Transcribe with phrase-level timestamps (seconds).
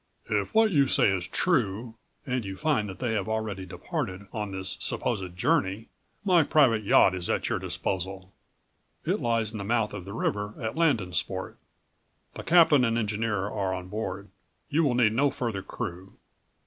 [0.31, 1.93] "If what you say is true,
[2.25, 5.89] and you find that they have already departed on this supposed journey,
[6.25, 10.55] my private yacht is at your disposal.111 It lies in the mouth of the river
[10.59, 11.53] at Landensport.
[12.33, 14.29] The captain and engineer are on board.
[14.71, 16.13] You will need no further crew.